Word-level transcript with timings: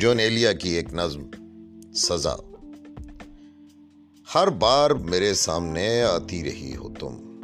جون 0.00 0.18
ایلیا 0.18 0.52
کی 0.52 0.68
ایک 0.68 0.94
نظم، 0.94 1.22
سزا۔ 1.94 2.34
ہر 4.34 4.50
بار 4.50 4.90
میرے 4.90 5.34
سامنے 5.34 6.02
آتی 6.02 6.44
رہی 6.44 6.76
ہو 6.76 6.88
تم۔ 7.00 7.40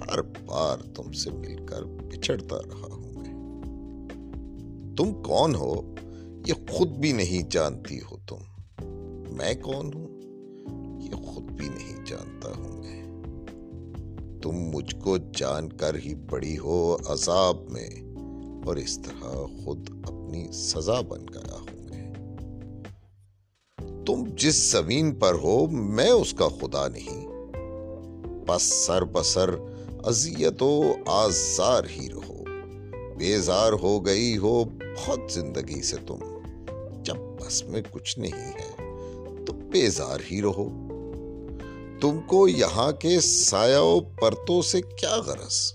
ہر 0.00 0.22
بار 0.22 0.78
تم 0.78 1.12
سے 1.12 1.30
مل 1.30 1.66
کر 1.66 1.82
پچھڑتا 2.10 2.56
رہا 2.56 2.94
ہوں 2.94 3.12
میں۔ 3.12 3.34
تم 4.96 5.22
کون 5.22 5.54
ہو؟ 5.54 5.94
یہ 6.46 6.52
خود 6.70 6.88
بھی 6.88 7.12
نہیں 7.12 7.50
جانتی 7.50 7.98
ہو 7.98 8.16
تم۔ 8.28 8.38
میں 9.36 9.54
کون 9.54 9.90
ہوں؟ 9.94 10.08
یہ 11.02 11.14
خود 11.14 11.44
بھی 11.44 11.68
نہیں 11.68 12.06
جانتا 12.06 12.50
ہوں 12.56 12.72
میں۔ 12.72 13.06
تم 14.42 14.52
مجھ 14.52 14.96
کو 14.96 15.16
جان 15.16 15.68
کر 15.68 15.94
ہی 15.94 16.14
پڑی 16.30 16.58
ہو 16.58 16.96
عذاب 17.06 17.56
میں، 17.70 17.90
اور 18.66 18.76
اس 18.76 18.98
طرح 18.98 19.26
خود 19.64 19.90
اپنے 20.02 20.19
اپنی 20.30 20.52
سزا 20.52 21.00
بن 21.00 21.20
گیا 21.20 21.54
ہوں 21.54 21.90
میں 21.90 22.14
تم 24.06 24.24
جس 24.36 24.70
زمین 24.70 25.14
پر 25.14 25.34
ہو، 25.34 25.66
میں 25.66 26.10
اس 26.10 26.32
کا 26.32 26.48
خدا 26.48 26.88
نہیں۔ 26.88 27.26
بس 28.46 28.62
سر 28.62 29.04
بسر 29.04 29.50
اذیت 30.04 30.62
و 30.62 30.92
آزار 31.06 31.82
ہی 31.96 32.08
رہو۔ 32.10 32.44
بیزار 33.18 33.72
ہو 33.72 34.06
گئی 34.06 34.38
ہو 34.38 34.64
بہت 34.64 35.32
زندگی 35.32 35.82
سے 35.82 35.96
تم۔ 36.06 36.16
جب 37.02 37.14
بس 37.14 37.64
میں 37.64 37.82
کچھ 37.90 38.18
نہیں 38.18 38.52
ہے، 38.52 38.72
تو 39.44 39.52
بیزار 39.52 40.18
ہی 40.30 40.42
رہو۔ 40.42 40.68
تم 42.00 42.18
کو 42.26 42.48
یہاں 42.48 42.92
کے 42.92 43.20
سایہ 43.20 43.76
و 43.76 44.00
پرتوں 44.00 44.62
سے 44.62 44.82
کیا 44.82 45.16
غرض؟ 45.16 45.72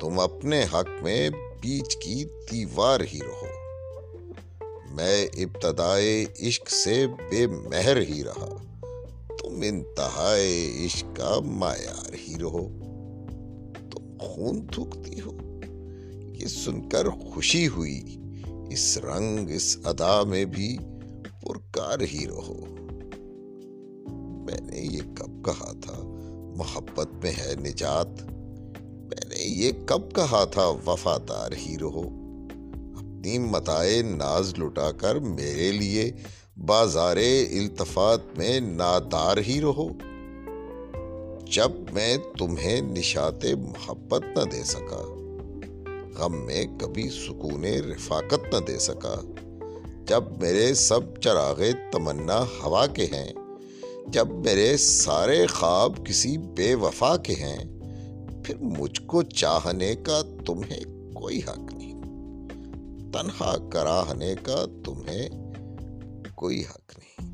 تم 0.00 0.18
اپنے 0.18 0.64
حق 0.64 1.02
میں 1.02 1.30
بیچ 1.60 1.96
کی 1.96 2.24
دیوار 2.24 3.00
ہی 3.00 3.18
رہو۔ 3.18 3.49
میں 4.90 5.26
ابتدائے 5.26 6.24
عشق 6.42 6.70
سے 6.70 7.06
بے 7.06 7.46
مہر 7.46 8.00
ہی 8.00 8.24
رہا۔ 8.24 8.56
تم 9.26 9.60
انتہائے 9.64 10.86
عشق 10.86 11.16
کا 11.16 11.40
معیار 11.44 12.14
ہی 12.28 12.34
رہو۔ 12.40 12.68
تم 13.90 14.16
خون 14.20 14.66
تھوکتی 14.66 15.20
ہو۔ 15.20 15.36
یہ 16.40 16.46
سن 16.46 16.88
کر 16.88 17.08
خوشی 17.08 17.68
ہوئی۔ 17.68 18.16
اس 18.70 18.98
رنگ، 18.98 19.50
اس 19.50 19.76
ادا 19.84 20.22
میں 20.22 20.44
بھی 20.44 20.78
پرکار 21.42 22.00
ہی 22.00 22.26
رہو۔ 22.26 22.64
میں 24.44 24.60
نے 24.60 24.80
یہ 24.80 25.00
کب 25.16 25.44
کہا 25.44 25.72
تھا؟ 25.72 26.16
محبت 26.56 27.08
میں 27.22 27.32
ہے 27.38 27.54
نجات۔ 27.60 28.22
میں 28.82 29.28
نے 29.28 29.42
یہ 29.42 29.72
کب 29.86 30.14
کہا 30.14 30.44
تھا؟ 30.44 30.66
وفادار 30.86 31.52
ہی 31.52 31.76
رہو۔ 31.80 32.19
اپنی 33.20 33.38
متائے 33.38 34.02
ناز 34.02 34.52
لٹا 34.58 34.90
کر 34.92 35.14
میرے 35.14 35.70
لیے 35.72 36.12
بازار 36.66 37.16
التفات 37.16 38.20
میں 38.36 38.60
نادار 38.60 39.36
ہی 39.36 39.60
رہو۔ 39.60 39.88
جب 41.46 41.70
میں 41.92 42.16
تمہیں 42.38 42.80
نشات 42.80 43.44
محبت 43.44 44.22
نہ 44.36 44.44
دے 44.44 44.62
سکا، 44.64 45.02
غم 46.18 46.46
میں 46.46 46.64
کبھی 46.78 47.08
سکون 47.10 47.64
رفاقت 47.64 48.54
نہ 48.54 48.58
دے 48.58 48.78
سکا، 48.78 49.14
جب 50.06 50.24
میرے 50.40 50.74
سب 50.74 51.20
چراغے 51.20 51.72
تمنا 51.92 52.44
ہوا 52.62 52.86
کے 52.86 53.06
ہیں، 53.12 53.32
جب 54.06 54.30
میرے 54.44 54.76
سارے 54.76 55.46
خواب 55.46 56.06
کسی 56.06 56.38
بے 56.38 56.74
وفا 56.74 57.16
کے 57.16 57.34
ہیں، 57.34 57.64
پھر 58.44 58.56
مجھ 58.60 59.00
کو 59.06 59.22
چاہنے 59.22 59.94
کا 59.94 60.22
تمہیں 60.46 60.84
کوئی 61.14 61.38
حق 61.38 61.72
نہیں 61.72 61.79
تنہا 63.12 63.54
کراہنے 63.72 64.34
کا 64.42 64.64
تمہیں 64.84 65.28
کوئی 66.34 66.62
حق 66.62 66.98
نہیں۔ 66.98 67.29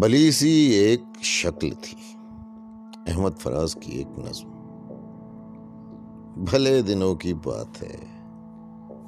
بلی 0.00 0.30
سی 0.30 0.50
ایک 0.50 1.00
شکل 1.22 1.70
تھی۔ 1.70 2.14
احمد 3.06 3.30
فراز 3.38 3.74
کی 3.74 3.92
ایک 3.92 4.18
نظم۔ 4.18 4.50
بھلے 6.44 6.82
دنوں 6.82 7.14
کی 7.14 7.34
بات 7.34 7.82
ہے 7.82 7.96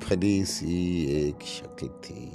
بھلی 0.09 0.45
سی 0.45 0.75
ایک 1.07 1.43
شکل 1.43 1.87
تھی۔ 2.03 2.31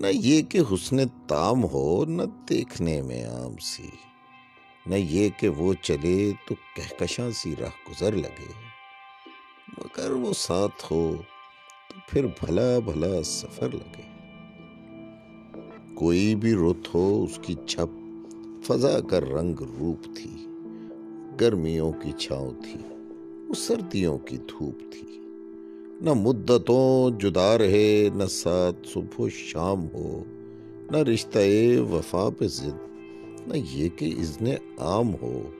نہ 0.00 0.06
یہ 0.12 0.42
کہ 0.42 0.60
حسن 0.72 0.96
تام 1.26 1.64
ہو، 1.64 2.04
نہ 2.04 2.22
دیکھنے 2.48 3.02
میں 3.02 3.24
عام 3.24 3.56
سی۔ 3.56 3.88
نہ 4.86 4.94
یہ 4.94 5.28
کہ 5.38 5.48
وہ 5.48 5.74
چلے 5.82 6.32
تو 6.48 6.54
کہکشاں 6.54 7.30
سی 7.30 7.54
راہ 7.60 7.90
گزر 7.90 8.12
لگے۔ 8.12 8.52
مگر 9.78 10.10
وہ 10.10 10.32
ساتھ 10.32 10.92
ہو 10.92 11.16
تو 11.88 11.94
پھر 12.08 12.26
بھلا 12.26 12.78
بھلا 12.78 13.22
سفر 13.22 13.68
لگے۔ 13.70 14.15
کوئی 15.96 16.34
بھی 16.34 16.54
رت 16.54 16.94
ہو، 16.94 17.24
اس 17.24 17.38
کی 17.42 17.54
چھپ 17.66 17.90
فضا 18.62 19.00
کر 19.00 19.30
رنگ 19.30 19.60
روپ 19.60 20.04
تھی، 20.04 20.46
گرمیوں 21.40 21.92
کی 21.92 22.12
چھاؤں 22.18 22.50
تھی 22.62 22.80
وہ 23.48 23.54
سردیوں 23.54 24.18
کی 24.18 24.36
دھوپ 24.36 24.78
تھی۔ 24.78 25.18
نہ 26.00 26.10
مدتوں 26.12 27.20
جدا 27.20 27.58
رہے، 27.58 28.08
نہ 28.14 28.24
ساتھ 28.24 28.88
صبح 28.88 29.20
و 29.20 29.28
شام 29.28 29.86
ہو، 29.94 30.24
نہ 30.90 30.96
رشتہ 30.96 31.38
وفا 31.80 32.28
پہ 32.38 32.48
ضد، 32.48 32.78
نہ 33.46 33.54
یہ 33.72 33.88
کہ 33.88 34.14
اذن 34.18 34.46
عام 34.78 35.14
ہو۔ 35.22 35.50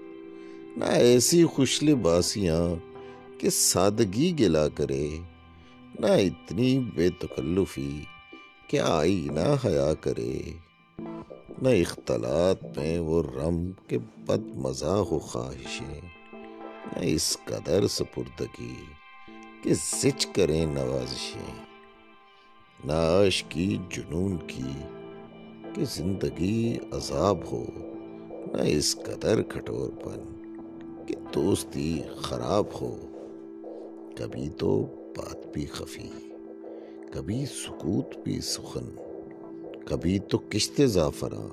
نہ 0.77 0.85
ایسی 0.85 1.45
خوش 1.45 1.83
لباسیاں 1.83 2.75
کہ 3.41 3.51
سادگی 3.51 4.33
گلا 4.39 4.69
کرے، 4.69 5.09
نہ 6.01 6.07
اتنی 6.07 6.79
بے 6.95 7.09
تکلفی 7.11 8.01
کیا 8.69 8.87
آئی 8.87 9.29
نہ 9.33 9.67
حیا 9.67 9.95
کرے۔ 9.95 10.41
نہ 11.63 11.69
اختلاط 11.69 12.79
میں 12.79 12.99
وہ 12.99 13.23
رم 13.23 13.71
کے 13.87 13.99
بد 13.99 14.57
مزہ 14.57 14.85
ہو 14.85 15.19
خواہشیں، 15.19 16.01
نہ 16.85 16.99
اس 17.01 17.37
قدر 17.45 17.87
سپردگی 17.87 18.75
کہ 19.63 19.75
زچ 19.75 20.27
کریں 20.27 20.67
نوازشیں۔ 20.67 21.65
نہ 22.85 23.27
عشق 23.29 23.51
کی، 23.51 23.79
جنون 23.91 24.37
کی 24.47 24.81
کہ 25.75 25.85
زندگی 25.85 26.79
عذاب 26.93 27.39
ہو، 27.53 27.65
نہ 28.53 28.63
اس 28.63 28.97
قدر 28.97 29.43
کھٹور 29.43 29.91
پن 29.91 30.43
کہ 31.07 31.15
دوستی 31.35 32.03
خراب 32.17 32.65
ہو۔ 32.81 32.97
کبھی 34.19 34.49
تو 34.49 34.85
بات 35.17 35.47
بھی 35.47 35.67
خفی۔ 35.67 36.26
کبھی 37.13 37.47
سکوت 37.47 38.17
بھی 38.25 38.41
سخن، 38.41 38.97
کبھی 39.87 40.19
تو 40.19 40.39
کشت 40.39 40.81
زعفراں 40.85 41.49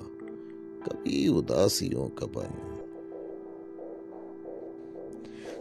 کبھی 0.84 1.26
اداسیوں 1.26 2.08
کا 2.08 2.26
بن۔ 2.26 2.76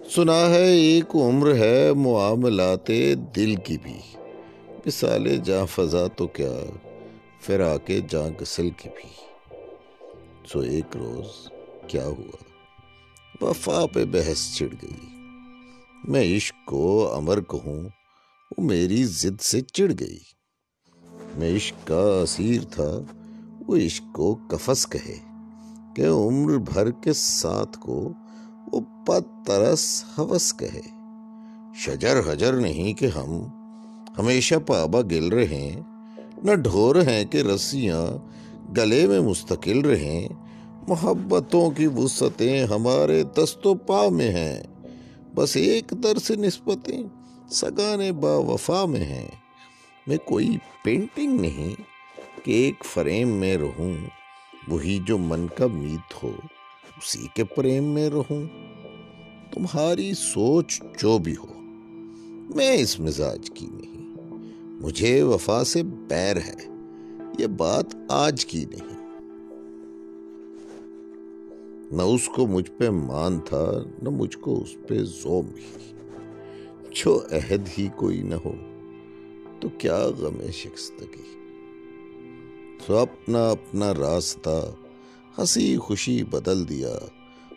سنا 0.10 0.50
ہے 0.50 0.68
ایک 0.68 1.16
عمر 1.16 1.56
ہے 1.56 1.94
معاملات 1.94 2.88
دل 3.36 3.56
کی 3.56 3.78
بھی۔ 3.84 4.00
مثال 4.86 5.38
جاں 5.44 5.66
فضا 5.66 6.07
تو 6.07 6.28
کیا 6.28 6.60
فرا 7.42 7.78
کے 7.78 8.00
جاں 8.10 8.42
گسل 8.42 8.69
کی 8.69 8.90
بھی۔ 8.90 9.10
سو 10.48 10.60
ایک 10.60 10.98
روز 10.98 11.50
کیا 11.88 12.07
ہوا؟ 12.07 12.44
وفا 13.42 13.86
پہ 13.94 14.06
بحث 14.06 14.57
چڑ 14.57 14.68
گئی۔ 14.81 15.07
میں 16.04 16.38
عشق 16.38 16.68
کو 16.68 17.13
امر 17.13 17.42
کہوں 17.42 17.90
وہ 18.58 18.64
میری 18.64 19.04
ضد 19.04 19.42
سے 19.42 19.62
چڑ 19.62 19.92
گئی۔ 20.00 20.20
میں 21.38 21.56
عشق 21.56 21.88
کا 21.88 22.20
اسیر 22.24 22.62
تھا، 22.72 23.02
وہ 23.68 23.76
عشق 23.76 24.04
کو 24.14 24.36
کفس 24.36 24.88
کہے 24.90 25.18
کہ 25.96 26.08
عمر 26.08 26.58
بھر 26.58 26.92
کے 26.92 27.14
ساتھ 27.14 27.80
کو 27.80 28.14
وہ 28.72 28.80
پت 29.06 29.48
ترس 29.48 30.04
حوث 30.18 30.54
کہے۔ 30.54 30.82
شجر 31.76 32.32
حجر 32.32 32.54
نہیں 32.54 32.94
کہ 32.94 33.06
ہم 33.06 33.44
ہمیشہ 34.18 34.56
پابا 34.56 35.02
گل 35.02 35.28
رہے 35.28 35.76
نہ 36.44 36.52
ڈھور 36.52 36.96
ہیں 36.96 37.26
کہ 37.26 37.38
رسیاں 37.38 38.18
گلے 38.78 39.08
میں 39.08 39.20
مستقل 39.20 39.82
رہیں۔ 39.82 40.28
محبتوں 40.88 41.72
کی 41.72 41.88
وسعتیں 41.88 42.66
ہمارے 42.66 43.24
دست 43.24 43.68
و 43.68 43.76
پا 43.76 44.10
میں 44.10 44.32
ہیں، 44.32 44.64
بس 45.36 45.56
ایک 45.56 45.94
در 46.04 46.18
سے 46.18 46.36
نسبتیں۔ 46.36 47.04
سگانے 47.54 48.12
با 48.12 48.38
وفا 48.38 48.86
میں 48.86 49.04
ہیں۔ 49.04 49.28
میں 50.08 50.18
کوئی 50.26 50.58
پینٹنگ 50.84 51.40
نہیں 51.40 51.76
کہ 52.46 52.52
ایک 52.52 52.86
فریم 52.86 53.30
میں 53.30 53.58
رہوں، 53.58 53.94
وہی 54.68 55.00
جو 55.08 55.18
من 55.18 55.48
کا 55.48 55.68
میت 55.68 56.24
ہو، 56.24 56.32
اسی 56.98 57.28
کے 57.34 57.44
پریم 57.44 57.84
میں 57.84 58.10
رہوں۔ 58.10 58.48
تمہاری 59.54 60.14
سوچ 60.14 60.82
جو 61.00 61.18
بھی 61.18 61.36
ہو، 61.36 61.54
میں 62.56 62.72
اس 62.72 63.00
مزاج 63.00 63.52
کی 63.54 63.68
نہیں۔ 63.72 64.16
مجھے 64.64 65.22
وفا 65.22 65.64
سے 65.64 65.84
بیر 65.84 66.38
ہے، 66.38 66.68
یہ 67.40 67.48
بات 67.48 67.86
آج 68.10 68.46
کی 68.46 68.66
نہیں۔ 68.66 69.08
نہ 71.92 72.02
اس 72.02 72.30
کو 72.36 72.48
مجھ 72.48 72.72
پہ 72.72 72.90
مان 72.90 73.40
تھا، 73.40 73.72
نہ 74.02 74.10
مجھ 74.10 74.38
کو 74.38 74.62
اس 74.62 74.88
پہ 74.88 75.04
زوم 75.04 75.46
ہی۔ 75.46 75.94
جو 76.95 77.25
عہد 77.31 77.69
ہی 77.78 77.88
کوئی 77.98 78.22
نہ 78.22 78.36
ہو، 78.36 78.54
تو 79.62 79.69
کیا 79.69 80.06
غم 80.18 80.51
شکستگی؟ 80.51 81.40
تو 82.86 82.98
اپنا 82.98 83.50
اپنا 83.50 83.94
راستہ، 83.94 84.72
ہنسی 85.38 85.78
خوشی 85.78 86.24
بدل 86.24 86.69
دیا، 86.69 86.98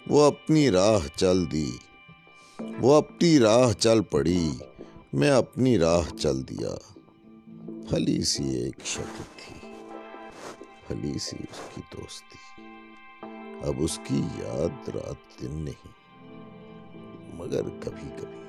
وہ 0.06 0.22
اپنی 0.22 0.70
راہ 0.70 1.06
چل 1.16 1.52
دی، 1.52 1.70
وہ 2.80 2.94
اپنی 2.94 3.38
راہ 3.38 3.72
چل 3.72 4.02
پڑی، 4.02 4.48
میں 5.12 5.30
اپنی 5.30 5.78
راہ 5.78 6.16
چل 6.16 6.48
دیا۔ 6.48 6.74
پھلی 7.90 8.22
سی 8.22 8.44
ایک 8.44 8.76
شکل 8.84 9.22
تھی 9.36 9.68
پھلی 10.86 11.18
سی 11.18 11.36
اس 11.36 11.74
کی 11.74 11.80
دوستی۔ 11.92 12.62
اب 13.62 13.74
اس 13.78 14.00
کی 14.04 14.18
یاد 14.18 14.88
رات 14.88 15.42
دن 15.42 15.52
نہیں، 15.52 15.88
مگر 17.34 17.62
کبھی 17.62 18.08
کبھی۔ 18.20 18.45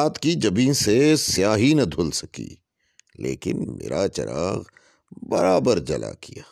رات 0.00 0.18
کی 0.18 0.34
جبیں 0.34 0.72
سے 0.72 1.16
سیاہی 1.16 1.74
نہ 1.74 1.82
دھل 1.82 2.10
سکی، 2.10 2.54
لیکن 3.18 3.76
میرا 3.76 4.08
چراغ 4.08 4.62
برابر 5.22 5.78
جلا 5.78 6.12
کیا، 6.14 6.42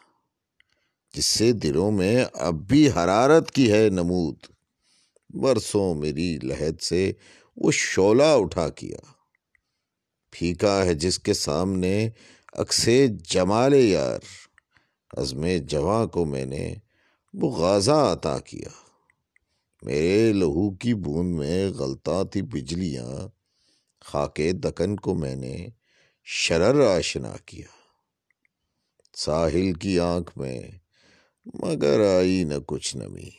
جس 1.14 1.24
سے 1.24 1.52
دلوں 1.52 1.90
میں 1.90 2.24
اب 2.32 2.54
بھی 2.54 2.88
حرارت 2.88 3.50
کی 3.50 3.72
ہے 3.72 3.88
نمود۔ 3.88 4.36
برسوں 5.34 5.94
میری 5.94 6.38
لہد 6.42 6.80
سے 6.80 7.12
وہ 7.56 7.70
شولہ 7.70 8.22
اٹھا 8.22 8.68
کیا۔ 8.68 9.12
پھیکا 10.30 10.84
ہے 10.84 10.94
جس 10.94 11.18
کے 11.18 11.34
سامنے 11.34 12.08
اکسے 12.52 13.06
جمال 13.06 13.74
یار۔ 13.74 14.18
عزم 15.16 15.46
جواں 15.68 16.06
کو 16.06 16.24
میں 16.24 16.46
نے 16.46 16.74
وہ 17.34 17.50
غازہ 17.50 18.10
عطا 18.12 18.38
کیا۔ 18.38 18.68
میرے 19.82 20.32
لہو 20.32 20.70
کی 20.70 20.94
بوند 20.94 21.34
میں 21.34 21.68
غلطہ 21.68 22.24
تھی 22.32 22.42
بجلیاں۔ 22.42 23.37
خاکے 24.08 24.52
دکن 24.52 24.96
کو 24.96 25.14
میں 25.14 25.36
نے 25.36 25.68
شرر 26.24 26.96
آشنا 26.96 27.32
کیا۔ 27.46 27.66
ساحل 29.16 29.72
کی 29.72 30.00
آنکھ 30.00 30.38
میں 30.38 30.60
مگر 31.62 32.16
آئی 32.16 32.44
نہ 32.44 32.54
کچھ 32.66 32.96
نمی۔ 32.96 33.30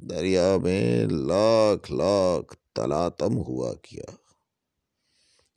دریا 0.00 0.56
میں 0.62 1.06
لاکھ 1.06 1.92
لاکھ 1.92 2.56
تلاتم 2.74 3.38
ہوا 3.38 3.74
کیا۔ 3.74 4.10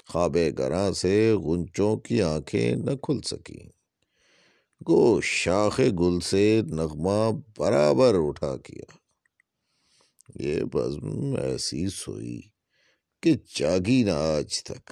خواب 0.08 0.38
گراں 0.58 0.92
سے 0.92 1.36
گنچوں 1.46 1.98
کی 1.98 2.22
آنکھیں 2.22 2.76
نہ 2.76 2.92
کھل 3.02 3.22
سکیں۔ 3.22 3.70
گو 4.88 5.22
شاخ 5.22 5.80
گل 5.80 6.20
سے 6.20 6.62
نغمہ 6.68 7.32
برابر 7.58 8.14
اٹھا 8.18 8.58
کیا۔ 8.58 8.98
یہ 10.40 10.64
بزم 10.74 11.36
ایسی 11.36 11.88
سوئی۔ 11.88 12.55
کہ 13.25 13.33
جاگی 13.56 14.04
نہ 14.04 14.12
آج 14.12 14.63
تک۔ 14.63 14.92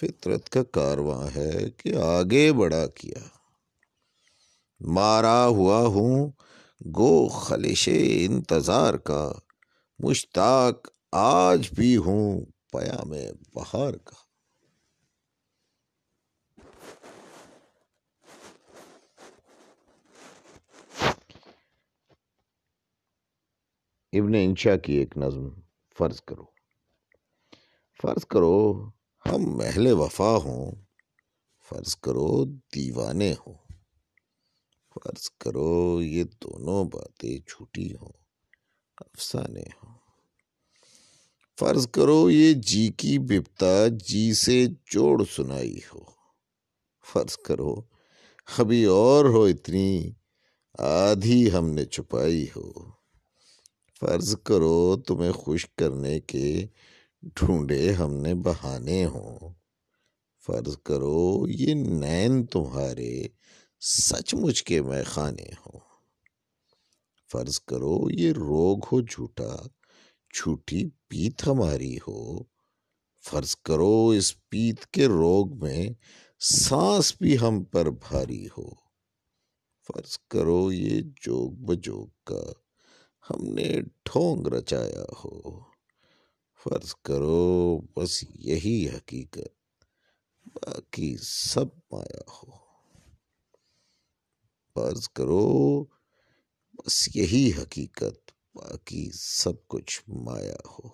فطرت 0.00 0.48
کا 0.48 0.62
کارواں 0.62 1.28
ہے 1.36 1.70
کہ 1.70 1.96
آگے 1.96 2.52
بڑھا 2.52 2.86
کیا۔ 2.86 3.28
مارا 4.80 5.46
ہوا 5.46 5.86
ہوں 5.86 6.30
گو 6.96 7.28
خلش 7.28 7.88
انتظار 7.92 8.94
کا۔ 8.94 9.32
مشتاق 9.98 10.88
آج 11.12 11.68
بھی 11.72 11.96
ہوں 11.96 12.40
پیا 12.72 13.04
میں 13.04 13.32
بہار 13.54 13.94
کا۔ 13.94 14.16
ابن 24.12 24.34
انشا 24.34 24.76
کی 24.76 24.92
ایک 24.92 25.18
نظم 25.18 25.48
فرض 25.98 26.20
کرو۔ 26.20 26.57
فرض 28.02 28.26
کرو 28.26 28.90
ہم 29.26 29.56
محل 29.56 29.92
وفا 29.92 30.36
ہوں، 30.36 30.72
فرض 31.68 31.96
کرو 31.96 32.44
دیوانے 32.44 33.32
ہوں۔ 33.32 33.54
فرض 34.94 35.30
کرو 35.30 36.02
یہ 36.02 36.24
دونوں 36.24 36.84
باتیں 36.84 37.38
چھوٹی 37.38 37.94
ہوں، 37.94 38.12
افسانے 38.96 39.62
ہوں۔ 39.62 39.94
فرض 41.58 41.88
کرو 41.88 42.30
یہ 42.30 42.54
جی 42.54 42.92
کی 42.96 43.18
بپتا 43.18 43.88
جی 43.88 44.32
سے 44.32 44.66
جوڑ 44.66 45.24
سنائی 45.36 45.78
ہو۔ 45.78 46.04
فرض 47.12 47.36
کرو 47.36 47.82
ابھی 48.58 48.84
اور 48.84 49.24
ہو 49.24 49.44
اتنی، 49.44 50.10
آدھی 50.78 51.52
ہم 51.52 51.68
نے 51.68 51.84
چھپائی 51.84 52.46
ہو۔ 52.56 52.72
فرض 54.00 54.36
کرو 54.44 54.96
تمہیں 54.96 55.32
خوش 55.32 55.66
کرنے 55.78 56.20
کے 56.20 56.66
ڈھونڈے 57.34 57.92
ہم 57.92 58.14
نے 58.14 58.34
بہانے 58.34 59.04
ہوں۔ 59.04 59.38
فرض 60.46 60.76
کرو 60.84 61.48
یہ 61.48 61.74
نین 61.74 62.46
تمہارے 62.46 63.28
سچ 63.80 64.34
مچ 64.34 64.62
کے 64.62 64.82
میں 64.82 65.04
خانے 65.04 65.42
ہوں۔ 65.42 65.80
فرض 67.32 67.60
کرو 67.60 68.10
یہ 68.10 68.32
روگ 68.32 68.78
ہو 68.92 69.00
جھوٹا، 69.00 69.56
جھوٹی 70.34 70.88
پیت 71.08 71.46
ہماری 71.46 71.96
ہو۔ 71.96 72.42
فرض 73.22 73.56
کرو 73.56 74.08
اس 74.08 74.48
پیت 74.48 74.86
کے 74.86 75.06
روگ 75.06 75.58
میں 75.58 75.88
سانس 76.40 77.14
بھی 77.20 77.38
ہم 77.38 77.64
پر 77.64 77.90
بھاری 77.90 78.46
ہو۔ 78.46 78.74
فرض 79.86 80.18
کرو 80.18 80.72
یہ 80.72 81.00
جوگ 81.22 81.50
بجوگ 81.50 82.06
کا 82.24 82.52
ہم 83.30 83.44
نے 83.54 83.80
ٹھونگ 84.02 84.46
رچایا 84.46 85.04
ہو۔ 85.24 85.60
فرض 86.68 86.94
کرو، 86.94 87.80
بس 87.96 88.24
یہی 88.34 88.88
حقیقت، 88.88 89.84
باقی 90.54 91.16
سب 91.22 91.66
مایا 91.92 92.22
ہو 92.28 92.50
فرض 94.74 95.08
کرو، 95.08 95.84
بس 96.74 97.16
یہی 97.16 97.52
حقیقت، 97.58 98.32
باقی 98.54 99.10
سب 99.14 99.68
کچھ 99.68 100.02
مایا 100.08 100.60
ہو 100.66 100.88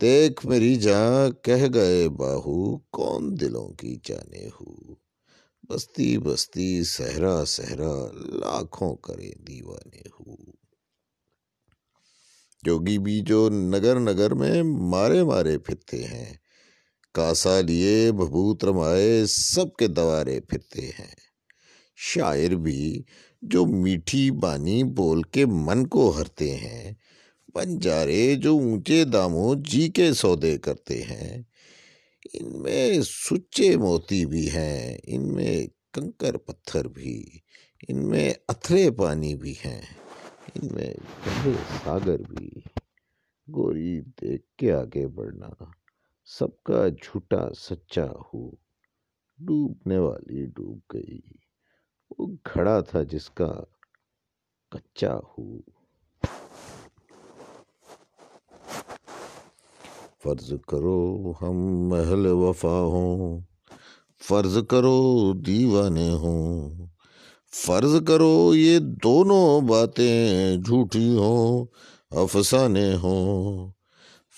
دیکھ 0.00 0.46
میری 0.46 0.76
جاں 0.76 1.30
کہہ 1.44 1.66
گئے 1.74 2.08
باہو، 2.08 2.78
کون 2.78 3.40
دلوں 3.40 3.68
کی 3.68 3.98
جانے 4.04 4.48
ہو؟ 4.48 4.94
بستی 5.68 6.18
بستی، 6.18 6.84
صحرا 6.84 7.44
صحرا، 7.44 8.12
لاکھوں 8.12 8.96
کرے 8.96 9.32
دیوانے 9.38 10.02
ہو۔ 10.08 10.61
جوگی 12.62 12.98
بھی 12.98 13.20
جو 13.20 13.48
نگر 13.50 14.00
نگر 14.00 14.34
میں 14.34 14.62
مارے 14.62 15.22
مارے 15.22 15.58
پھرتے 15.58 16.04
ہیں۔ 16.04 16.34
کاسا 17.14 17.60
لیے 17.60 18.12
بھبوت 18.12 18.64
رمائے 18.64 19.26
سب 19.26 19.76
کے 19.76 19.86
دوارے 19.86 20.40
پھرتے 20.40 20.80
ہیں۔ 20.80 21.14
شاعر 21.96 22.54
بھی 22.54 23.02
جو 23.42 23.66
میٹھی 23.66 24.30
بانی 24.30 24.84
بول 24.84 25.22
کے 25.22 25.46
من 25.46 25.86
کو 25.86 26.10
ہرتے 26.10 26.56
ہیں 26.56 26.92
بنجارے 27.54 28.34
جو 28.34 28.52
اونچے 28.52 29.04
داموں 29.04 29.54
جی 29.58 29.88
کے 29.88 30.12
سودے 30.12 30.58
کرتے 30.58 31.02
ہیں۔ 31.02 31.42
ان 32.34 32.62
میں 32.62 33.00
سچے 33.02 33.76
موتی 33.76 34.26
بھی 34.26 34.50
ہیں، 34.50 34.98
ان 35.04 35.34
میں 35.34 35.66
کنکر 35.92 36.36
پتھر 36.36 36.88
بھی، 36.88 37.24
ان 37.88 38.08
میں 38.08 38.32
اتھرے 38.48 38.90
پانی 38.90 39.34
بھی 39.34 39.52
ہیں۔ 39.52 40.01
میں 40.56 40.94
گہرے 41.26 41.52
ساگر 41.84 42.18
بھی۔ 42.28 42.50
گوری 43.54 44.00
دیکھ 44.00 44.46
کے 44.56 44.72
آگے 44.72 45.06
بڑھنا۔ 45.06 45.48
سب 46.24 46.62
کا 46.62 46.88
جھوٹا 46.88 47.54
سچا 47.54 48.04
ہو۔ 48.04 48.50
ڈوبنے 49.38 49.98
والی 49.98 50.46
ڈوب 50.46 50.78
گئی۔ 50.94 51.20
وہ 52.18 52.26
گھڑا 52.26 52.80
تھا 52.80 53.02
جس 53.02 53.30
کا 53.30 53.52
کچا 54.70 55.16
ہو۔ 55.16 55.58
فرض 60.22 60.52
کرو 60.68 61.32
ہم 61.42 61.88
محل 61.88 62.26
وفا 62.26 62.80
ہوں۔ 62.80 63.40
فرض 64.28 64.58
کرو 64.68 65.32
دیوانے 65.32 66.10
ہوں۔ 66.12 66.86
فرض 67.54 68.04
کرو 68.06 68.54
یہ 68.54 68.78
دونوں 68.78 69.60
باتیں 69.60 70.56
جھوٹی 70.56 71.16
ہوں، 71.16 71.66
افسانے 72.10 72.94
ہوں۔ 72.94 73.70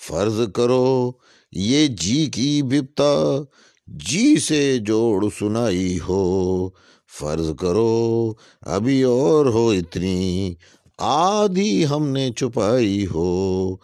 فرض 0.07 0.39
کرو 0.53 1.11
یہ 1.51 1.87
جی 1.87 2.25
کی 2.25 2.61
بپتا 2.61 3.41
جی 3.87 4.35
سے 4.35 4.77
جوڑ 4.77 5.25
سنائی 5.39 5.97
ہو۔ 6.09 6.69
فرض 7.19 7.51
کرو 7.59 8.33
ابھی 8.61 9.03
اور 9.03 9.45
ہو 9.45 9.69
اتنی، 9.69 10.53
آدھی 10.97 11.87
ہم 11.87 12.07
نے 12.07 12.31
چھپائی 12.31 13.05
ہو۔ 13.05 13.75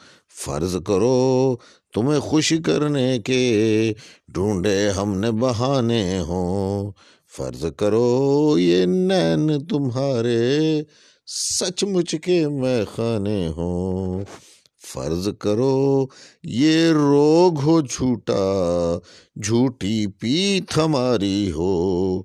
فرض 0.45 0.75
کرو 0.85 1.55
تمہیں 1.93 2.19
خوش 2.19 2.53
کرنے 2.65 3.19
کے، 3.19 3.93
ڈھونڈے 4.27 4.89
ہم 4.89 5.19
نے 5.19 5.31
بہانے 5.31 6.19
ہوں۔ 6.19 6.91
فرض 7.37 7.65
کرو 7.77 8.55
یہ 8.59 8.85
نین 8.85 9.65
تمہارے 9.65 10.81
سچ 11.27 11.83
مچ 11.83 12.15
کے 12.23 12.47
میں 12.47 12.85
خانے 12.95 13.47
ہوں۔ 13.47 14.23
فرض 14.93 15.29
کرو 15.39 16.05
یہ 16.43 16.91
روگ 16.91 17.59
ہو 17.59 17.81
جھوٹا، 17.81 18.97
جھوٹی 19.43 20.07
پیت 20.07 20.77
ہماری 20.77 21.51
ہو۔ 21.51 22.21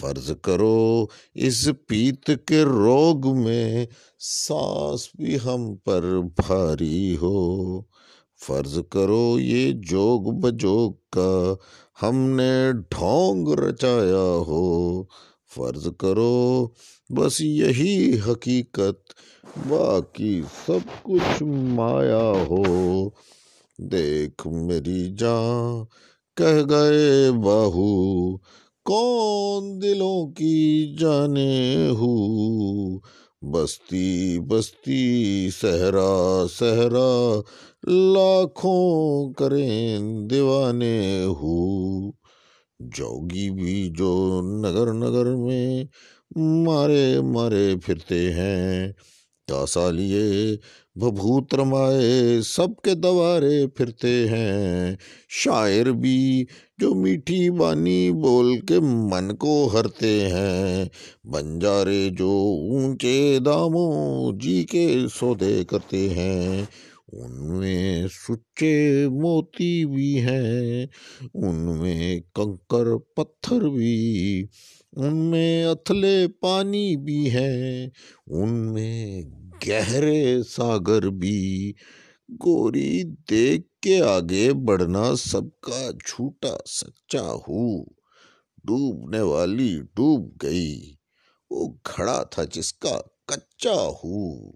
فرض 0.00 0.30
کرو 0.42 1.06
اس 1.34 1.68
پیت 1.86 2.30
کے 2.46 2.62
روگ 2.62 3.36
میں 3.36 3.86
سانس 4.18 5.08
بھی 5.14 5.38
ہم 5.44 5.76
پر 5.76 6.20
بھاری 6.36 7.16
ہو۔ 7.16 7.80
فرض 8.46 8.78
کرو 8.90 9.36
یہ 9.40 9.72
جوگ 9.72 10.20
بجوگ 10.20 10.92
کا 11.12 11.54
ہم 12.02 12.16
نے 12.16 12.72
ڈھونگ 12.90 13.48
رچایا 13.48 14.44
ہو۔ 14.46 15.02
فرض 15.56 15.88
کرو 15.98 16.68
بس 17.10 17.40
یہی 17.40 18.18
حقیقت، 18.26 19.12
باقی 19.68 20.42
سب 20.66 21.02
کچھ 21.02 21.42
مایا 21.42 22.32
ہو۔ 22.50 23.08
دیکھ 23.78 24.46
میری 24.46 25.16
جان، 25.18 25.84
کہہ 26.36 26.70
گئے 26.70 27.30
باہو، 27.30 28.36
کون 28.84 29.82
دلوں 29.82 30.32
کی 30.32 30.96
جانے 31.00 31.88
ہو؟ 31.90 32.30
بستی 33.42 34.38
بستی، 34.38 35.48
صحرا 35.60 36.44
صحرا 36.58 37.40
لاکھوں 37.88 39.32
کریں 39.32 39.98
دیوانے 40.30 41.24
ہو۔ 41.24 42.10
جوگی 42.78 43.50
بھی 43.50 43.90
جو 43.98 44.40
نگر 44.42 44.92
نگر 44.92 45.34
میں 45.34 45.84
مارے 46.36 47.20
مارے 47.20 47.76
پھرتے 47.86 48.32
ہیں۔ 48.32 48.92
کاسا 49.48 49.90
لیے 49.90 50.56
بھبھوت 50.94 51.54
رمائے 51.54 52.40
سب 52.42 52.80
کے 52.84 52.94
دوارے 52.94 53.66
پھرتے 53.66 54.28
ہیں۔ 54.28 54.96
شاعر 55.28 55.92
بھی 55.92 56.44
جو 56.78 56.94
میٹھی 56.94 57.50
بانی 57.50 58.12
بول 58.12 58.60
کے 58.60 58.80
من 58.80 59.36
کو 59.36 59.70
ہرتے 59.72 60.28
ہیں۔ 60.28 60.84
بنجارے 61.24 62.08
جو 62.08 62.30
اونچے 62.70 63.38
داموں 63.44 64.32
جی 64.40 64.62
کے 64.62 64.96
سودے 65.14 65.64
کرتے 65.64 66.08
ہیں۔ 66.10 66.64
ان 67.12 67.58
میں 67.58 68.06
سچے 68.08 69.08
موتی 69.08 69.84
بھی 69.84 70.20
ہیں 70.20 70.86
ان 71.34 71.56
میں 71.78 72.20
کنکر 72.34 72.96
پتھر 73.16 73.68
بھی 73.68 74.46
ان 74.96 75.16
میں 75.16 75.64
اتھلے 75.64 76.28
پانی 76.40 76.96
بھی 76.96 77.30
ہیں 77.30 77.88
ان 78.26 78.50
میں 78.72 79.22
گہرے 79.68 80.42
ساگر 80.42 81.08
بھی۔ 81.08 81.72
گوری 82.44 83.02
دیکھ 83.30 83.66
کے 83.82 84.02
آگے 84.02 84.52
بڑھنا 84.52 85.16
سب 85.16 85.60
کا 85.60 85.90
جھوٹا 85.90 86.56
سچا 86.66 87.32
ہو۔ 87.32 87.84
ڈوبنے 88.64 89.20
والی 89.20 89.80
ڈوب 89.94 90.42
گئی، 90.42 90.94
وہ 91.50 91.72
کھڑا 91.84 92.22
تھا 92.22 92.44
جس 92.44 92.72
کا 92.72 93.00
کچا 93.26 93.74
ہو۔ 93.74 94.50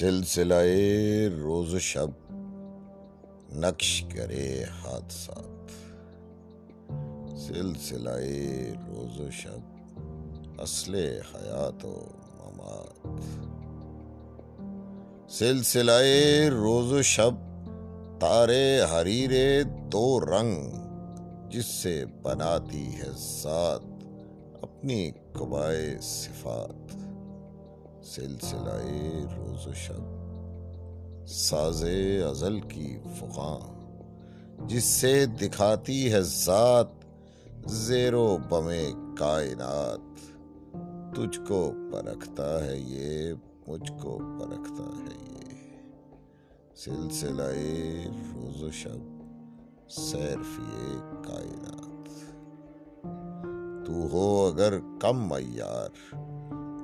سلسلہ 0.00 0.54
روز 1.40 1.74
و 1.74 1.78
شب 1.78 2.10
نقش 3.52 4.04
کرے 4.14 4.64
حادثات۔ 4.64 5.70
سلسلہ 7.38 8.18
روز 8.88 9.20
و 9.20 9.30
شب 9.30 9.60
اصل 10.60 10.94
حیات 11.34 11.84
و 11.84 12.04
ممات۔ 12.36 13.08
سلسلہ 15.32 16.48
روز 16.50 16.92
و 16.92 17.02
شب 17.02 17.34
تارے 18.20 18.80
حریر 18.80 19.62
دو 19.62 20.20
رنگ، 20.20 20.70
جس 21.50 21.66
سے 21.66 22.04
بناتی 22.22 22.86
ہے 22.86 23.40
ذات 23.42 24.04
اپنی 24.62 25.10
قبائے 25.32 25.98
صفات۔ 26.02 27.09
سلسلہ 28.02 28.82
روز 29.36 29.66
و 29.66 29.72
شب، 29.74 30.02
ساز 31.28 31.84
ازل 32.30 32.60
کی 32.60 32.98
فقاں، 33.16 33.80
جس 34.68 34.84
سے 34.84 35.26
دکھاتی 35.26 36.12
ہے 36.12 36.22
ذات 36.22 36.86
زیر 37.66 38.14
و 38.14 38.36
بم 38.48 38.70
کائنات۔ 39.14 40.20
تجھ 41.16 41.40
کو 41.48 41.72
پرکھتا 41.92 42.66
ہے 42.66 42.76
یہ، 42.76 43.34
مجھ 43.68 43.92
کو 44.02 44.18
پرکھتا 44.40 44.84
ہے 44.84 45.16
یہ۔ 45.30 45.40
سلسلہ 46.76 47.52
روز 48.34 48.62
و 48.62 48.70
شب 48.70 49.22
سیرفی 49.90 50.98
کائنات۔ 51.26 52.08
تو 53.86 53.92
ہو 53.92 54.46
اگر 54.46 54.78
کم 55.00 55.28
معیار 55.28 55.90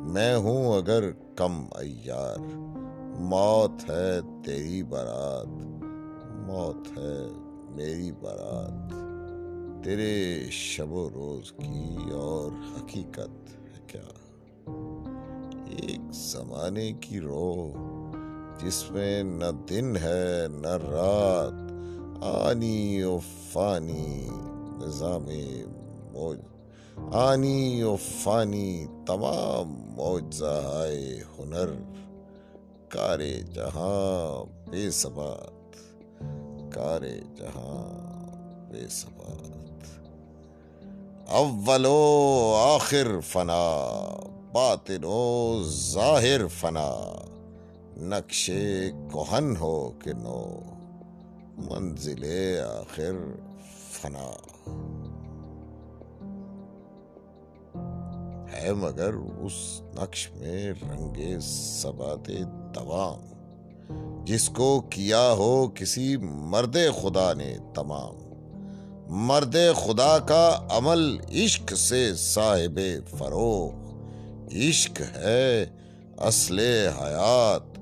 میں 0.07 0.37
ہوں 0.37 0.77
اگر 0.77 1.11
کم 1.37 1.65
ایار۔ 1.77 2.37
موت 3.21 3.91
ہے 3.91 4.21
تیری 4.45 4.83
برات، 4.83 5.47
موت 6.47 6.99
ہے 6.99 7.29
میری 7.75 8.13
برات۔ 8.13 8.93
تیرے 9.85 10.45
شب 10.51 10.93
و 10.93 11.11
روز 11.15 11.53
کی 11.53 12.11
اور 12.13 12.51
حقیقت 12.53 13.51
ہے 13.51 13.81
کیا؟ 13.87 14.09
ایک 15.67 16.01
زمانے 16.13 16.93
کی 16.93 17.21
رو 17.21 17.73
جس 18.63 18.91
میں 18.91 19.23
نہ 19.23 19.51
دن 19.69 19.97
ہے 19.97 20.47
نہ 20.51 20.77
رات، 20.91 21.73
آنی 22.25 23.03
و 23.03 23.19
فانی 23.53 24.29
نظام 24.87 25.27
موج۔ 26.13 26.39
آنی 26.97 27.83
و 27.83 27.97
فانی 27.97 28.87
تمام 29.07 29.69
موجزہ 29.69 30.89
ہنر، 31.39 31.71
کار 32.89 33.19
جہاں 33.55 34.45
بے 34.71 34.91
ثبات، 34.91 35.77
کار 36.75 37.01
جہاں 37.37 38.07
بے 38.73 38.89
ثبات۔ 38.91 39.87
اول 41.31 41.87
و 41.87 42.55
آخر 42.75 43.21
فنا، 43.21 43.87
باطن 44.53 45.05
و 45.05 45.63
ظاہر 45.69 46.47
فنا۔ 46.47 47.15
نقش 47.97 48.51
کوہن 49.13 49.57
ہو 49.61 49.91
کہ 50.03 50.13
نو، 50.13 50.45
منزل 51.59 52.25
آخر 52.81 53.13
فنا۔ 53.93 54.31
ہے 58.67 58.73
مگر 58.73 59.13
اس 59.15 59.81
نقش 59.95 60.29
میں 60.35 60.73
رنگ 60.73 61.41
سبات 61.41 62.29
دوام 62.75 63.37
جس 64.25 64.49
کو 64.49 64.81
کیا 64.91 65.33
ہو 65.33 65.69
کسی 65.75 66.17
مرد 66.17 66.77
خدا 67.03 67.33
نے 67.33 67.57
تمام۔ 67.75 68.15
مرد 69.09 69.57
خدا 69.77 70.19
کا 70.19 70.67
عمل 70.71 71.17
عشق 71.31 71.75
سے 71.75 72.15
صاحب 72.15 72.81
فروغ۔ 73.19 73.71
عشق 74.53 75.03
ہے 75.17 75.67
اصل 76.17 76.59
حیات۔ 76.99 77.79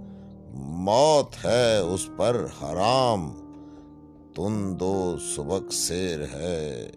موت 0.55 1.45
ہے 1.45 1.79
اس 1.79 2.09
پر 2.17 2.47
حرام۔ 2.63 3.33
تن 4.37 4.81
دو 4.81 5.17
سبق 5.37 5.73
سیر 5.73 6.21
ہے 6.21 6.91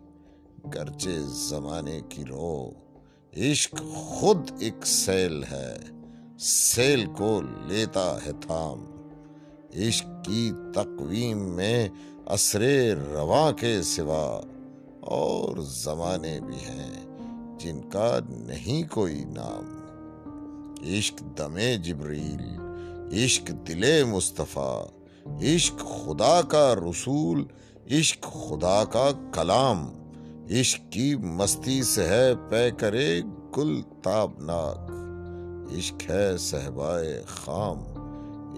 گرچے 0.75 1.20
زمانے 1.50 2.00
کی 2.10 2.25
رو 2.25 2.72
عشق 3.38 3.75
خود 3.96 4.51
ایک 4.60 4.86
سیل 4.86 5.43
ہے، 5.43 5.77
سیل 6.39 7.05
کو 7.17 7.41
لیتا 7.67 8.17
ہے 8.25 8.31
تھام۔ 8.41 8.86
عشق 9.75 10.25
کی 10.25 10.51
تقویم 10.75 11.38
میں 11.38 11.89
اثر 12.25 12.62
رواں 13.12 13.51
کے 13.51 13.81
سوا 13.81 14.41
اور 15.00 15.57
زمانے 15.57 16.39
بھی 16.48 16.55
ہیں 16.55 17.05
جن 17.60 17.89
کا 17.89 18.19
نہیں 18.29 18.93
کوئی 18.93 19.24
نام۔ 19.24 19.77
عشق 20.98 21.38
دم 21.38 21.57
جبریل، 21.84 22.60
عشق 23.24 23.51
دل 23.67 24.03
مصطفیٰ، 24.03 24.86
عشق 25.25 25.79
خدا 25.79 26.41
کا 26.41 26.75
رسول، 26.75 27.46
عشق 27.91 28.24
خدا 28.24 28.84
کا 28.84 29.10
کلام۔ 29.34 29.91
عشق 30.51 30.92
کی 30.92 31.16
مستی 31.16 31.84
سے 31.84 32.08
ہے 32.08 32.34
پے 32.50 32.72
کرے 32.77 33.22
گل 33.58 33.82
تابناک۔ 34.04 34.92
عشق 35.77 36.10
ہے 36.10 36.38
صحبائے 36.38 37.22
خام، 37.27 37.80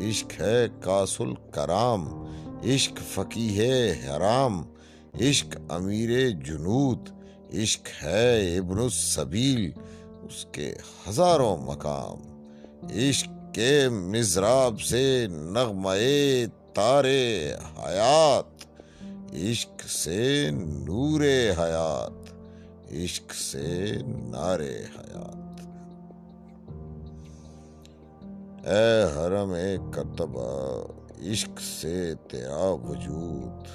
عشق 0.09 0.41
ہے 0.41 0.67
کاسل 0.81 1.33
کرام۔ 1.51 2.25
عشق 2.63 2.99
فقی 3.13 3.59
ہے 3.59 3.91
حرام، 3.91 4.61
عشق 5.21 5.57
امیر 5.69 6.29
جنود۔ 6.29 7.09
عشق 7.53 8.03
ہے 8.03 8.57
ابن 8.57 8.79
السبیل، 8.79 9.71
اس 10.23 10.45
کے 10.51 10.73
ہزاروں 11.09 11.57
مقام۔ 11.57 12.17
عشق 12.83 13.55
کے 13.55 13.89
مزراب 13.89 14.81
سے 14.81 15.27
نغمے 15.31 16.45
تارے 16.73 17.53
حیات۔ 17.53 18.68
عشق 19.33 19.87
سے 19.87 20.49
نور 20.85 21.21
حیات، 21.59 22.33
عشق 22.91 23.33
سے 23.33 23.97
نار 24.05 24.59
حیات۔ 24.59 25.61
اے 28.67 29.03
حرم 29.03 29.55
کرتبہ 29.91 30.83
عشق 31.19 31.61
سے 31.81 32.13
تیرا 32.29 32.69
وجود، 32.69 33.67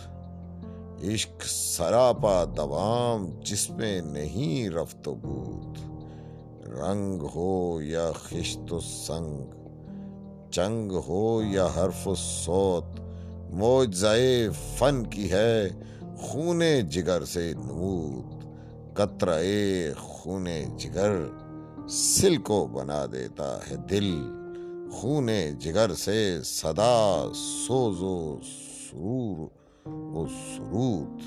عشق 1.05 1.45
سراپا 1.47 2.45
دوام 2.57 3.41
جس 3.45 3.71
میں 3.71 4.01
نہیں 4.01 4.69
رفت 4.69 5.09
و 5.09 5.15
بود۔ 5.15 5.79
رنگ 6.69 7.23
ہو 7.23 7.83
یا 7.83 8.11
خشت 8.13 8.73
و 8.73 8.81
سنگ، 8.81 9.51
چنگ 10.51 10.93
ہو 10.93 11.43
یا 11.43 11.67
حرف 11.67 12.09
و 12.09 12.15
سوت 12.15 13.04
موجزائے 13.55 14.49
فن 14.79 15.07
کی 15.07 15.33
ہے 15.33 15.69
خون 16.17 16.63
جگر 16.91 17.25
سے 17.25 17.53
نمود۔ 17.53 18.45
قطرے 18.95 19.93
خون 19.99 20.49
جگر 20.77 21.13
سل 21.89 22.37
کو 22.37 22.67
بنا 22.67 23.07
دیتا 23.13 23.59
ہے 23.71 23.77
دل۔ 23.77 24.15
خون 24.93 25.31
جگر 25.59 25.95
سے 25.95 26.41
صدا 26.45 27.31
سوز 27.35 28.03
و 28.03 28.37
سرور 28.43 29.49
و 29.87 30.27
سرود۔ 30.29 31.21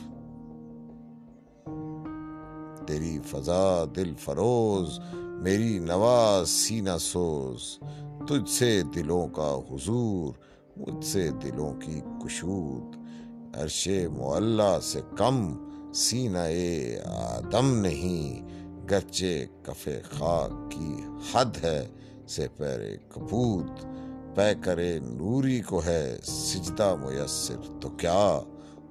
تیری 2.88 3.20
فضا 3.26 3.86
دل 3.96 4.14
فروز، 4.20 5.00
میری 5.14 5.80
نواز 5.80 6.50
سینہ 6.50 6.98
سوز۔ 7.00 7.80
تجھ 8.28 8.50
سے 8.50 8.82
دلوں 8.96 9.28
کا 9.28 9.60
حضور 9.72 10.34
مجھ 10.78 11.06
سے 11.06 11.30
دلوں 11.44 11.74
کی 11.82 12.02
کشود، 12.24 12.96
عرش 13.56 13.88
معلہ 14.18 14.80
سے 14.84 15.02
کم 15.18 15.54
سینہ 15.94 16.38
آدم 17.06 17.80
نہیں 17.80 18.48
گرچے 18.90 19.46
کف 19.64 19.90
خاک 20.10 20.72
کی 20.72 20.96
حد 21.34 21.64
ہے 21.64 21.88
سے 22.28 22.48
پیر 22.58 22.80
کپوت 23.10 23.86
پے 24.36 24.54
کرے 24.62 25.00
نوری 25.00 25.62
کو 25.62 25.82
ہے، 25.86 26.18
سجدہ 26.24 26.96
میسر 27.00 27.82
تو 27.82 27.90
کیا؟ 27.90 28.40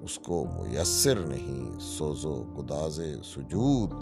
اس 0.01 0.18
کو 0.18 0.44
میسر 0.44 1.18
نہیں 1.18 1.81
سوزو 1.81 2.44
گداز 2.59 3.01
سجود۔ 3.25 3.92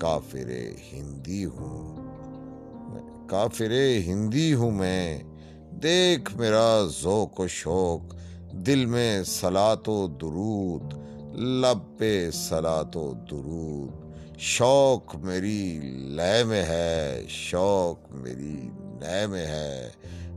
کافر 0.00 0.50
ہندی 0.92 1.44
ہوں 1.44 1.96
کافر 3.28 3.70
ہندی 4.06 4.54
ہوں 4.54 4.70
میں۔ 4.70 5.22
دیکھ 5.82 6.36
میرا 6.36 6.82
ذوق 7.02 7.40
و 7.40 7.46
شوق، 7.46 8.14
دل 8.52 8.86
میں 8.86 9.22
سلات 9.22 9.88
و 9.88 10.06
درود، 10.06 10.94
لب 11.34 11.98
پہ 11.98 12.30
سلات 12.30 12.96
و 12.96 13.12
درود۔ 13.30 14.14
شوق 14.38 15.16
میری 15.16 15.80
لے 15.94 16.44
میں 16.44 16.62
ہے، 16.62 17.22
شوق 17.28 18.12
میری 18.12 18.70
نئے 19.00 19.26
میں 19.26 19.46
ہے۔ 19.46 19.90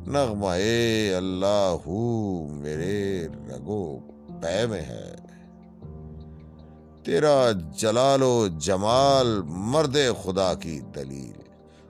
نغمہ 0.07 0.47
اے 0.47 1.13
اللہ 1.15 1.75
ہو 1.85 2.47
میرے 2.51 3.27
رگو 3.49 3.99
پے 4.41 4.65
میں 4.65 4.81
ہے۔ 4.81 5.15
تیرا 7.03 7.51
جلال 7.77 8.23
و 8.23 8.47
جمال 8.59 9.41
مرد 9.45 9.97
خدا 10.23 10.53
کی 10.53 10.79
دلیل، 10.95 11.41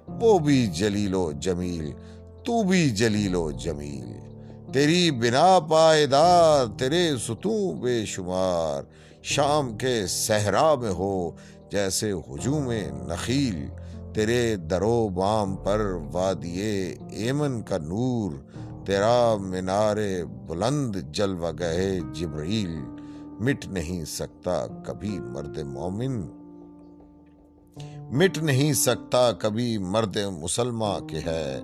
وہ 0.07 0.39
بھی 0.39 0.67
جلیل 0.67 1.13
و 1.13 1.31
جمیل۔ 1.31 1.91
تو 2.47 2.63
بھی 2.63 2.89
جلیل 2.89 3.35
و 3.35 3.51
جمیل۔ 3.51 4.13
تیری 4.73 5.11
بنا 5.11 5.59
پائیدار، 5.59 6.79
تیرے 6.79 7.11
ستوں 7.23 7.73
بے 7.73 8.05
شمار۔ 8.05 8.83
شام 9.23 9.77
کے 9.77 10.07
صحرا 10.07 10.75
میں 10.75 10.91
ہو 10.91 11.31
جیسے 11.71 12.11
ہجوم 12.11 12.71
نخیل۔ 13.07 13.67
تیرے 14.13 14.55
درو 14.55 15.09
بام 15.09 15.55
پر 15.55 15.79
وادیے 16.11 16.95
ایمن 17.11 17.61
کا 17.61 17.77
نور۔ 17.77 18.31
تیرا 18.85 19.35
مینار 19.35 19.97
بلند 20.47 20.95
جلوہ 21.11 21.51
گہے 21.59 21.99
جبریل۔ 22.13 22.75
مٹ 23.39 23.67
نہیں 23.67 24.05
سکتا 24.05 24.67
کبھی 24.85 25.19
مرد 25.19 25.57
مومن۔ 25.57 26.21
مٹ 28.11 28.37
نہیں 28.37 28.73
سکتا 28.73 29.31
کبھی 29.31 29.77
مرد 29.77 30.17
مسلمہ 30.17 30.99
کے 31.09 31.17
ہے۔ 31.25 31.61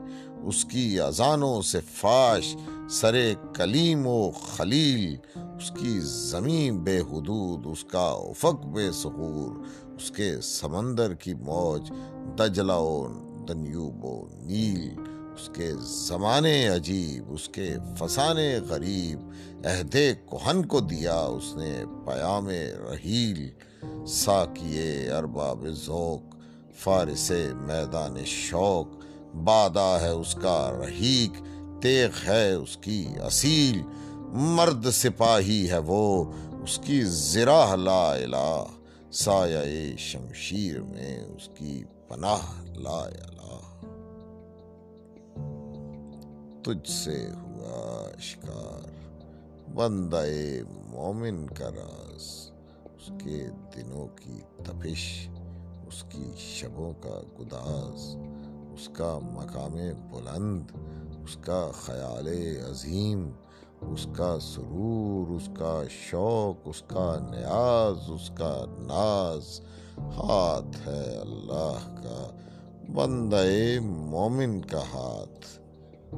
اس 0.47 0.63
کی 0.65 0.99
اذانوں 0.99 1.61
سے 1.61 1.79
فاش 1.93 2.55
سرے 2.91 3.33
کلیم 3.55 4.05
و 4.07 4.31
خلیل، 4.31 5.15
اس 5.35 5.69
کی 5.79 5.99
زمین 6.03 6.77
بے 6.83 6.99
حدود، 7.11 7.65
اس 7.71 7.83
کا 7.91 8.05
افق 8.29 8.65
بے 8.73 8.91
سہور 8.91 9.51
اس 9.95 10.11
کے 10.11 10.29
سمندر 10.41 11.13
کی 11.13 11.33
موج 11.33 11.91
دجلا 12.39 12.77
و 12.77 13.07
دنیوب 13.47 14.05
و 14.05 14.15
نیل، 14.41 14.89
اس 15.35 15.49
کے 15.55 15.71
زمانے 16.07 16.67
عجیب، 16.67 17.31
اس 17.33 17.47
کے 17.49 17.69
فسانے 17.99 18.49
غریب، 18.69 19.19
عہد 19.65 19.95
کوہن 20.25 20.65
کو 20.65 20.79
دیا 20.79 21.19
اس 21.37 21.55
نے 21.55 21.73
پیام 22.05 22.49
رحیل 22.89 23.47
ساکیے 24.07 25.09
ارباب 25.17 25.65
ذوق، 25.85 26.35
فارس 26.83 27.31
میدان 27.67 28.23
شوق 28.25 29.01
بادا 29.33 30.01
ہے 30.01 30.09
اس 30.09 30.35
کا 30.35 30.71
رحیق 30.81 31.41
تیغ 31.81 32.09
ہے 32.27 32.53
اس 32.53 32.77
کی 32.77 33.07
اصیل، 33.21 33.81
مرد 34.31 34.91
سپاہی 34.91 35.69
ہے 35.69 35.77
وہ 35.77 36.31
اس 36.63 36.79
کی 36.83 37.01
زراح 37.03 37.75
لا 37.75 38.11
الہ، 38.13 38.63
سایہ 39.11 39.97
شمشیر 39.97 40.81
میں 40.81 41.19
اس 41.23 41.49
کی 41.57 41.83
پناہ 42.07 42.45
لا 42.77 42.99
الہ۔ 42.99 43.59
تجھ 46.63 46.91
سے 46.91 47.27
ہوا 47.41 48.09
شکار 48.19 48.87
بندہ 49.75 50.23
مومن 50.87 51.47
کا 51.47 51.69
راز، 51.69 52.51
اس 52.85 53.11
کے 53.23 53.47
دنوں 53.75 54.07
کی 54.07 54.39
تپش، 54.63 55.27
اس 55.87 56.03
کی 56.09 56.31
شبوں 56.37 56.93
کا 56.93 57.21
گداز۔ 57.39 58.15
اس 58.73 58.89
کا 58.93 59.19
مقام 59.23 59.73
بلند، 60.11 60.61
اس 61.23 61.37
کا 61.41 61.71
خیال 61.73 62.27
عظیم، 62.71 63.31
اس 63.81 64.07
کا 64.13 64.37
سرور، 64.41 65.31
اس 65.31 65.49
کا 65.59 65.81
شوق، 66.09 66.61
اس 66.65 66.83
کا 66.87 67.15
نیاز، 67.31 68.11
اس 68.11 68.29
کا 68.29 68.65
ناز۔ 68.69 69.61
ہاتھ 69.97 70.87
ہے 70.87 71.17
اللہ 71.17 71.95
کا، 72.03 72.27
بندہ 72.95 73.45
مومن 73.81 74.61
کا 74.61 74.81
ہاتھ۔ 74.93 75.59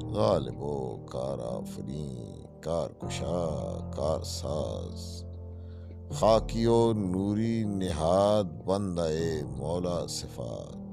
غالب 0.04 0.62
و 0.62 1.06
کار 1.06 1.40
آفرین، 1.40 2.62
کار 2.62 2.90
کشا، 3.02 3.92
کار 3.96 4.24
ساز۔ 4.24 5.24
خاکی 6.20 6.66
و 6.66 6.94
نوری 6.94 7.64
نہاد، 7.64 8.44
بندہ 8.66 9.10
مولا 9.58 10.08
صفات۔ 10.10 10.85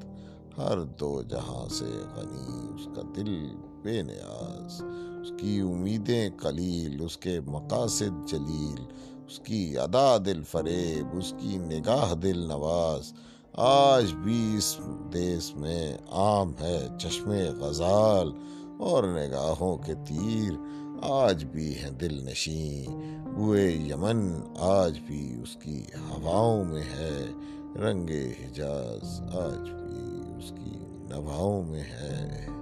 ہر 0.58 0.80
دو 0.80 1.22
جہاں 1.22 1.68
سے 1.68 1.84
غنی، 1.84 2.74
اس 2.74 2.88
کا 2.96 3.02
دل 3.16 3.48
بے 3.82 4.02
نیاز، 4.02 4.82
اس 5.22 5.32
کی 5.40 5.60
امیدیں 5.60 6.30
قلیل، 6.42 7.02
اس 7.04 7.16
کے 7.16 7.40
مقاصد 7.40 8.28
جلیل، 8.28 8.84
اس 9.26 9.38
کی 9.38 9.78
ادا 9.78 10.16
دل 10.24 10.42
فریب، 10.42 11.16
اس 11.18 11.34
کی 11.38 11.56
نگاہ 11.56 12.14
دل 12.14 12.38
نواز۔ 12.38 13.12
آج 13.52 14.14
بھی 14.14 14.54
اس 14.58 14.78
دیس 15.12 15.56
میں 15.56 15.98
عام 16.10 16.52
ہے 16.60 16.88
چشم 16.98 17.30
غزال 17.58 18.32
اور 18.78 19.04
نگاہوں 19.04 19.76
کے 19.76 19.94
تیر۔ 19.94 20.52
آج 21.02 21.44
بھی 21.44 21.74
ہیں 21.74 21.90
دل 21.90 22.26
نشیں 22.26 22.86
بوئے 23.34 23.70
یمن، 23.70 24.40
آج 24.58 24.98
بھی 24.98 25.36
اس 25.42 25.56
کی 25.56 25.82
ہواؤں 26.08 26.64
میں 26.64 26.82
ہے 26.82 27.26
رنگ 27.76 28.08
حجاز۔ 28.10 29.20
آج 29.20 29.70
بھی 29.70 29.81
نبھاؤں 31.12 31.62
میں 31.62 31.82
ہے۔ 31.82 32.61